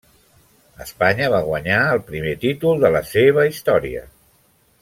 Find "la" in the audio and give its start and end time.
2.99-3.05